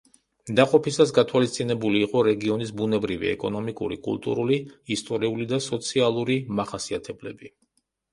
დაყოფისას 0.59 1.11
გათვალისწინებული 1.15 1.99
იყო 2.05 2.23
რეგიონის 2.27 2.71
ბუნებრივი, 2.79 3.29
ეკონომიკური, 3.33 3.97
კულტურული, 4.07 4.57
ისტორიული 4.97 5.47
და 5.53 5.61
სოციალური 5.67 6.39
მახასიათებლები. 6.61 7.53